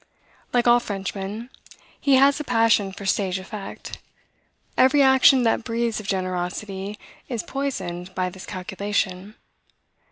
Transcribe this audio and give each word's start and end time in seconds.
Like 0.51 0.67
all 0.67 0.79
Frenchmen, 0.79 1.51
he 1.99 2.15
has 2.15 2.39
a 2.39 2.43
passion 2.43 2.91
for 2.91 3.05
stage 3.05 3.37
effect. 3.37 3.99
Every 4.75 5.03
action 5.03 5.43
that 5.43 5.63
breathes 5.63 5.99
of 5.99 6.07
generosity 6.07 6.97
is 7.29 7.43
poisoned 7.43 8.15
by 8.15 8.31
this 8.31 8.47
calculation. 8.47 9.35